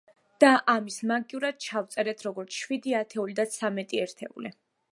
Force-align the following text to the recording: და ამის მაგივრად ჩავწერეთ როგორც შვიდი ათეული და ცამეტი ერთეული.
და 0.43 0.47
ამის 0.73 0.95
მაგივრად 1.11 1.59
ჩავწერეთ 1.65 2.25
როგორც 2.29 2.57
შვიდი 2.63 2.95
ათეული 3.01 3.37
და 3.41 3.47
ცამეტი 3.53 4.01
ერთეული. 4.07 4.53